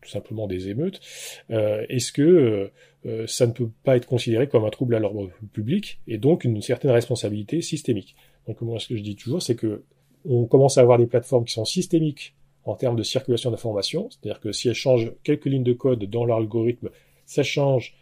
tout 0.02 0.10
simplement 0.10 0.48
des 0.48 0.70
émeutes, 0.70 1.02
euh, 1.50 1.84
est-ce 1.90 2.12
que 2.12 2.72
euh, 3.06 3.28
ça 3.28 3.48
ne 3.48 3.52
peut 3.52 3.70
pas 3.84 3.98
être 3.98 4.06
considéré 4.06 4.48
comme 4.48 4.64
un 4.64 4.70
trouble 4.70 4.96
à 4.96 5.00
l'ordre 5.00 5.30
public 5.52 6.00
et 6.08 6.18
donc 6.18 6.46
une 6.46 6.62
certaine 6.62 6.92
responsabilité 6.92 7.62
systémique? 7.62 8.16
Donc 8.48 8.62
moi, 8.62 8.80
ce 8.80 8.88
que 8.88 8.96
je 8.96 9.02
dis 9.02 9.16
toujours, 9.16 9.42
c'est 9.42 9.56
que 9.56 9.84
on 10.24 10.46
commence 10.46 10.78
à 10.78 10.82
avoir 10.82 10.98
des 10.98 11.08
plateformes 11.08 11.46
qui 11.46 11.54
sont 11.54 11.66
systémiques 11.66 12.36
en 12.64 12.76
termes 12.76 12.96
de 12.96 13.04
circulation 13.04 13.50
d'informations, 13.50 14.10
c'est-à-dire 14.10 14.40
que 14.40 14.52
si 14.52 14.70
elles 14.70 14.76
changent 14.76 15.12
quelques 15.24 15.46
lignes 15.46 15.64
de 15.64 15.74
code 15.74 16.04
dans 16.06 16.26
l'algorithme, 16.26 16.90
ça 17.26 17.44
change 17.44 17.96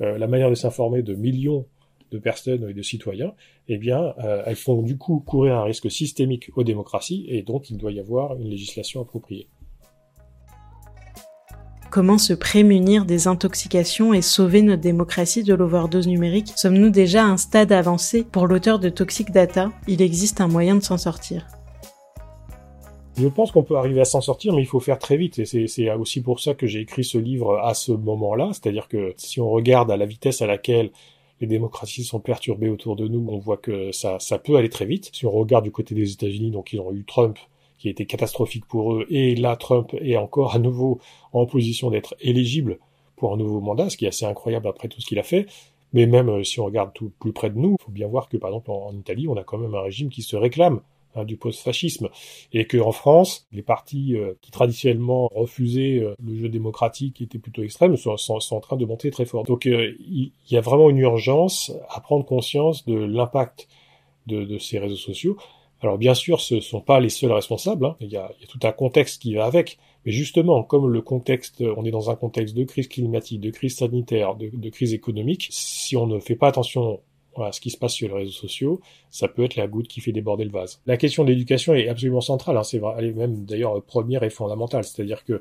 euh, 0.00 0.16
la 0.16 0.26
manière 0.26 0.50
de 0.50 0.54
s'informer 0.54 1.02
de 1.02 1.14
millions 1.14 1.66
de 2.12 2.18
personnes 2.18 2.68
et 2.68 2.74
de 2.74 2.82
citoyens, 2.82 3.32
eh 3.68 3.78
bien, 3.78 4.14
euh, 4.22 4.42
elles 4.46 4.56
font 4.56 4.82
du 4.82 4.96
coup 4.96 5.20
courir 5.20 5.56
un 5.56 5.64
risque 5.64 5.90
systémique 5.90 6.50
aux 6.56 6.64
démocraties 6.64 7.24
et 7.28 7.42
donc 7.42 7.70
il 7.70 7.76
doit 7.76 7.92
y 7.92 8.00
avoir 8.00 8.36
une 8.36 8.48
législation 8.48 9.00
appropriée. 9.00 9.48
Comment 11.90 12.16
se 12.16 12.32
prémunir 12.32 13.04
des 13.04 13.28
intoxications 13.28 14.14
et 14.14 14.22
sauver 14.22 14.62
notre 14.62 14.80
démocratie 14.80 15.42
de 15.42 15.52
l'overdose 15.52 16.08
numérique? 16.08 16.52
Sommes-nous 16.56 16.88
déjà 16.88 17.22
à 17.22 17.26
un 17.26 17.36
stade 17.36 17.70
avancé? 17.70 18.24
Pour 18.24 18.46
l'auteur 18.46 18.78
de 18.78 18.88
Toxic 18.88 19.30
Data, 19.30 19.70
il 19.86 20.00
existe 20.00 20.40
un 20.40 20.48
moyen 20.48 20.76
de 20.76 20.82
s'en 20.82 20.96
sortir. 20.96 21.46
Je 23.18 23.28
pense 23.28 23.52
qu'on 23.52 23.62
peut 23.62 23.76
arriver 23.76 24.00
à 24.00 24.06
s'en 24.06 24.22
sortir, 24.22 24.54
mais 24.54 24.62
il 24.62 24.66
faut 24.66 24.80
faire 24.80 24.98
très 24.98 25.18
vite. 25.18 25.38
Et 25.38 25.44
c'est 25.44 25.90
aussi 25.92 26.22
pour 26.22 26.40
ça 26.40 26.54
que 26.54 26.66
j'ai 26.66 26.80
écrit 26.80 27.04
ce 27.04 27.18
livre 27.18 27.58
à 27.58 27.74
ce 27.74 27.92
moment-là. 27.92 28.48
C'est-à-dire 28.52 28.88
que 28.88 29.12
si 29.18 29.38
on 29.40 29.50
regarde 29.50 29.90
à 29.90 29.98
la 29.98 30.06
vitesse 30.06 30.40
à 30.40 30.46
laquelle 30.46 30.92
les 31.42 31.48
démocraties 31.48 32.04
sont 32.04 32.20
perturbées 32.20 32.70
autour 32.70 32.94
de 32.94 33.08
nous, 33.08 33.26
on 33.28 33.38
voit 33.38 33.56
que 33.56 33.90
ça, 33.90 34.18
peut 34.42 34.54
aller 34.54 34.68
très 34.68 34.86
vite. 34.86 35.10
Si 35.12 35.26
on 35.26 35.32
regarde 35.32 35.64
du 35.64 35.72
côté 35.72 35.92
des 35.92 36.12
États-Unis, 36.12 36.52
donc 36.52 36.72
ils 36.72 36.78
ont 36.78 36.92
eu 36.92 37.04
Trump 37.04 37.36
qui 37.78 37.88
a 37.88 37.90
été 37.90 38.06
catastrophique 38.06 38.64
pour 38.64 38.94
eux, 38.94 39.06
et 39.10 39.34
là 39.34 39.56
Trump 39.56 39.92
est 40.00 40.16
encore 40.16 40.54
à 40.54 40.60
nouveau 40.60 41.00
en 41.32 41.46
position 41.46 41.90
d'être 41.90 42.14
éligible 42.20 42.78
pour 43.16 43.34
un 43.34 43.36
nouveau 43.36 43.60
mandat, 43.60 43.90
ce 43.90 43.96
qui 43.96 44.04
est 44.04 44.08
assez 44.08 44.24
incroyable 44.24 44.68
après 44.68 44.86
tout 44.86 45.00
ce 45.00 45.06
qu'il 45.06 45.18
a 45.18 45.24
fait. 45.24 45.46
Mais 45.92 46.06
même 46.06 46.28
euh, 46.28 46.44
si 46.44 46.60
on 46.60 46.64
regarde 46.64 46.92
tout 46.94 47.10
plus 47.18 47.32
près 47.32 47.50
de 47.50 47.58
nous, 47.58 47.76
il 47.78 47.84
faut 47.84 47.90
bien 47.90 48.06
voir 48.06 48.28
que 48.28 48.36
par 48.36 48.50
exemple 48.50 48.70
en 48.70 48.92
Italie, 48.96 49.26
on 49.26 49.36
a 49.36 49.42
quand 49.42 49.58
même 49.58 49.74
un 49.74 49.80
régime 49.80 50.10
qui 50.10 50.22
se 50.22 50.36
réclame 50.36 50.80
Hein, 51.14 51.24
du 51.24 51.36
post-fascisme, 51.36 52.08
et 52.54 52.64
que 52.64 52.78
en 52.78 52.90
France, 52.90 53.46
les 53.52 53.60
partis 53.60 54.16
euh, 54.16 54.32
qui 54.40 54.50
traditionnellement 54.50 55.28
refusaient 55.34 55.98
euh, 55.98 56.14
le 56.24 56.34
jeu 56.38 56.48
démocratique, 56.48 57.16
qui 57.16 57.24
était 57.24 57.38
plutôt 57.38 57.62
extrême, 57.62 57.98
sont, 57.98 58.16
en 58.50 58.60
train 58.60 58.76
de 58.76 58.86
monter 58.86 59.10
très 59.10 59.26
fort. 59.26 59.44
Donc 59.44 59.66
euh, 59.66 59.92
il 60.00 60.32
y, 60.48 60.56
a 60.56 60.62
vraiment 60.62 60.88
une 60.88 60.96
urgence 60.96 61.70
à 61.90 62.00
prendre 62.00 62.24
conscience 62.24 62.86
de 62.86 62.94
l'impact 62.94 63.68
de, 64.26 64.56
ces 64.56 64.78
réseaux 64.78 64.96
sociaux. 64.96 65.36
Alors 65.82 65.98
bien 65.98 66.14
sûr, 66.14 66.40
ce 66.40 66.54
ne 66.54 66.60
sont 66.60 66.80
pas 66.80 66.98
les 66.98 67.10
seuls 67.10 67.32
responsables, 67.32 67.84
hein. 67.84 67.96
il, 68.00 68.08
y 68.08 68.16
a, 68.16 68.30
tout 68.48 68.60
un 68.62 68.72
contexte 68.72 69.20
qui 69.20 69.34
va 69.34 69.44
avec, 69.44 69.76
mais 70.06 70.12
justement, 70.12 70.62
comme 70.62 70.88
le 70.88 71.02
contexte, 71.02 71.62
on 71.76 71.84
est 71.84 71.90
dans 71.90 72.08
un 72.08 72.16
contexte 72.16 72.56
de 72.56 72.64
crise 72.64 72.88
climatique, 72.88 73.42
de 73.42 73.50
crise 73.50 73.76
sanitaire, 73.76 74.34
de 74.36 74.70
crise 74.70 74.94
économique, 74.94 75.48
si 75.50 75.94
on 75.94 76.06
ne 76.06 76.20
fait 76.20 76.36
pas 76.36 76.48
attention 76.48 77.00
voilà, 77.34 77.52
ce 77.52 77.60
qui 77.60 77.70
se 77.70 77.78
passe 77.78 77.94
sur 77.94 78.08
les 78.08 78.14
réseaux 78.14 78.32
sociaux, 78.32 78.80
ça 79.10 79.28
peut 79.28 79.44
être 79.44 79.56
la 79.56 79.66
goutte 79.66 79.88
qui 79.88 80.00
fait 80.00 80.12
déborder 80.12 80.44
le 80.44 80.50
vase. 80.50 80.80
La 80.86 80.96
question 80.96 81.24
de 81.24 81.30
l'éducation 81.30 81.74
est 81.74 81.88
absolument 81.88 82.20
centrale, 82.20 82.56
hein, 82.56 82.62
c'est 82.62 82.78
vrai, 82.78 82.94
elle 82.98 83.06
est 83.06 83.12
même 83.12 83.44
d'ailleurs 83.44 83.82
première 83.82 84.22
et 84.22 84.30
fondamentale, 84.30 84.84
c'est-à-dire 84.84 85.24
que 85.24 85.40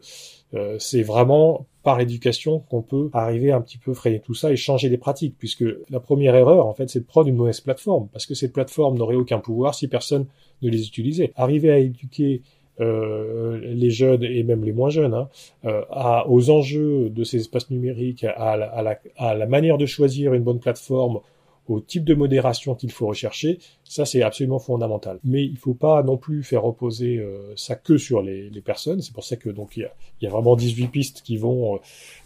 euh, 0.53 0.77
c'est 0.79 1.03
vraiment 1.03 1.65
par 1.83 1.98
l'éducation 1.98 2.60
qu'on 2.60 2.81
peut 2.81 3.10
arriver 3.13 3.51
un 3.51 3.62
petit 3.62 3.77
peu 3.77 3.93
freiner 3.93 4.19
tout 4.19 4.33
ça 4.33 4.51
et 4.51 4.55
changer 4.55 4.89
les 4.89 4.98
pratiques, 4.98 5.36
puisque 5.38 5.65
la 5.89 6.00
première 6.00 6.36
erreur, 6.36 6.65
en 6.67 6.74
fait, 6.74 6.89
c'est 6.89 7.00
de 7.00 7.05
prendre 7.05 7.27
une 7.27 7.36
mauvaise 7.36 7.62
plateforme, 7.62 8.07
parce 8.13 8.25
que 8.25 8.36
cette 8.36 8.53
plateforme 8.53 8.98
n'aurait 8.98 9.15
aucun 9.15 9.39
pouvoir 9.39 9.75
si 9.75 9.88
personne 9.88 10.27
ne 10.62 10.69
les 10.69 10.88
utilisait. 10.88 11.31
Arriver 11.36 11.71
à 11.71 11.79
éduquer 11.79 12.41
euh, 12.79 13.60
les 13.62 13.89
jeunes 13.89 14.24
et 14.24 14.43
même 14.43 14.63
les 14.63 14.71
moins 14.71 14.89
jeunes 14.89 15.13
hein, 15.13 15.29
euh, 15.65 15.83
à, 15.91 16.27
aux 16.29 16.50
enjeux 16.50 17.10
de 17.10 17.24
ces 17.24 17.38
espaces 17.38 17.69
numériques, 17.69 18.24
à 18.24 18.31
à, 18.31 18.81
la, 18.81 19.00
à 19.17 19.36
la 19.36 19.45
manière 19.45 19.77
de 19.77 19.86
choisir 19.86 20.33
une 20.33 20.43
bonne 20.43 20.60
plateforme, 20.60 21.19
au 21.68 21.80
type 21.80 22.03
de 22.03 22.13
modération 22.13 22.75
qu'il 22.75 22.91
faut 22.91 23.08
rechercher, 23.08 23.60
ça 23.84 24.06
c'est 24.06 24.22
absolument 24.22 24.60
fondamental. 24.60 25.20
Mais 25.24 25.44
il 25.44 25.58
faut 25.58 25.74
pas 25.74 26.03
non 26.03 26.18
plus 26.18 26.44
faire 26.44 26.63
reposer 26.63 27.18
euh, 27.18 27.53
ça 27.56 27.75
que 27.75 27.98
sur 27.98 28.22
les, 28.22 28.50
les 28.50 28.62
personnes. 28.62 29.01
C'est 29.01 29.13
pour 29.13 29.24
ça 29.24 29.36
que 29.36 29.50
donc 29.50 29.77
il 29.77 29.89
y 30.22 30.27
a, 30.27 30.30
vraiment 30.30 30.56
18 30.56 30.88
pistes 30.88 31.22
qui 31.22 31.38
vont 31.38 31.75
euh, 31.75 31.80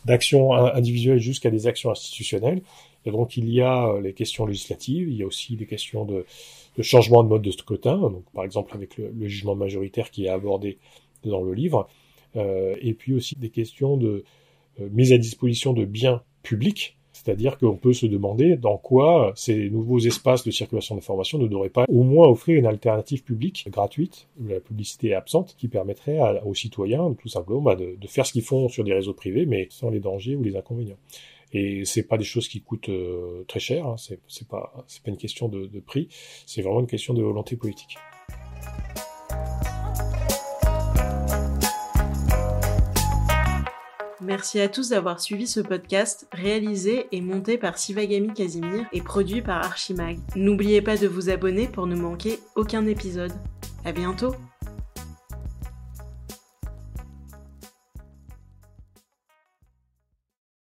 d'actions 0.06 0.54
individuelles 0.54 1.20
jusqu'à 1.20 1.52
des 1.52 1.68
actions 1.68 1.92
institutionnelles. 1.92 2.62
Et 3.06 3.12
donc 3.12 3.38
il 3.38 3.50
y 3.52 3.62
a 3.62 3.88
euh, 3.88 4.02
les 4.02 4.14
questions 4.14 4.46
législatives, 4.46 5.10
il 5.10 5.18
y 5.18 5.24
a 5.24 5.28
aussi 5.28 5.56
des 5.56 5.68
questions 5.68 6.06
de, 6.06 6.26
changement 6.82 7.24
de 7.24 7.30
mode 7.30 7.42
de 7.42 7.52
scrutin, 7.52 7.98
donc 7.98 8.24
par 8.34 8.44
exemple 8.44 8.74
avec 8.76 8.98
le, 8.98 9.28
jugement 9.28 9.56
majoritaire 9.56 10.12
qui 10.12 10.26
est 10.26 10.30
abordé 10.30 10.78
dans 11.24 11.42
le 11.42 11.54
livre, 11.54 11.88
et 12.36 12.94
puis 12.94 13.14
aussi 13.14 13.36
des 13.38 13.50
questions 13.50 13.96
de 13.96 14.26
mise 14.92 15.14
à 15.14 15.18
disposition 15.18 15.72
de 15.72 15.86
biens 15.86 16.22
publics 16.44 16.98
c'est-à-dire 17.26 17.58
qu'on 17.58 17.76
peut 17.76 17.94
se 17.94 18.06
demander 18.06 18.56
dans 18.56 18.78
quoi 18.78 19.34
ces 19.36 19.72
nouveaux 19.72 19.98
espaces 19.98 20.44
de 20.44 20.52
circulation 20.52 20.94
d'informations 20.94 21.40
ne 21.40 21.48
devraient 21.48 21.70
pas 21.70 21.86
au 21.90 22.04
moins 22.04 22.28
offrir 22.28 22.60
une 22.60 22.68
alternative 22.68 23.24
publique 23.24 23.68
gratuite, 23.72 24.28
où 24.40 24.48
la 24.48 24.60
publicité 24.60 25.10
est 25.10 25.16
absente, 25.16 25.56
qui 25.58 25.68
permettrait 25.68 26.20
aux 26.46 26.54
citoyens 26.54 27.16
tout 27.20 27.28
simplement 27.28 27.62
bah, 27.62 27.76
de, 27.76 27.98
faire 28.08 28.28
ce 28.28 28.34
qu'ils 28.34 28.44
font 28.44 28.70
sur 28.70 28.84
des 28.84 28.94
réseaux 28.94 29.16
privés, 29.16 29.48
mais 29.48 29.66
sans 29.72 29.90
les 29.90 30.00
dangers 30.00 30.36
ou 30.36 30.44
les 30.44 30.56
inconvénients. 30.56 31.00
Et 31.52 31.84
c'est 31.84 32.04
pas 32.04 32.18
des 32.20 32.24
choses 32.24 32.48
qui 32.48 32.62
coûtent 32.62 32.90
euh, 32.90 33.44
très 33.48 33.60
cher, 33.60 33.88
hein, 33.88 33.96
c'est 33.98 34.48
pas 34.48 34.86
une 35.08 35.18
question 35.18 35.50
de 35.50 35.80
prix, 35.80 36.10
c'est 36.46 36.62
vraiment 36.62 36.82
une 36.82 36.88
question 36.88 37.16
de 37.16 37.24
volonté 37.24 37.56
politique. 37.56 37.98
Merci 44.26 44.60
à 44.60 44.68
tous 44.68 44.90
d'avoir 44.90 45.20
suivi 45.20 45.46
ce 45.46 45.60
podcast 45.60 46.28
réalisé 46.32 47.06
et 47.12 47.22
monté 47.22 47.60
par 47.60 47.78
Sivagami 47.78 48.34
Casimir 48.34 48.88
et 48.92 49.02
produit 49.02 49.44
par 49.44 49.64
Archimag. 49.64 50.18
N'oubliez 50.36 50.82
pas 50.82 50.98
de 50.98 51.08
vous 51.08 51.30
abonner 51.30 51.68
pour 51.68 51.86
ne 51.86 51.96
manquer 51.96 52.40
aucun 52.56 52.88
épisode. 52.88 53.34
À 53.84 53.92
bientôt! 53.92 54.34